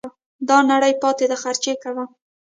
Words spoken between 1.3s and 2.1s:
ده خرچې کوه